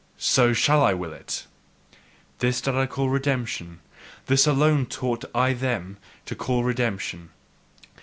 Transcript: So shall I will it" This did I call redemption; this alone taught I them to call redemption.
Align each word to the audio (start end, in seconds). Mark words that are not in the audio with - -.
So 0.17 0.51
shall 0.51 0.81
I 0.81 0.95
will 0.95 1.13
it" 1.13 1.45
This 2.39 2.59
did 2.59 2.73
I 2.73 2.87
call 2.87 3.11
redemption; 3.11 3.81
this 4.25 4.47
alone 4.47 4.87
taught 4.87 5.25
I 5.35 5.53
them 5.53 5.97
to 6.25 6.33
call 6.33 6.63
redemption. 6.63 7.29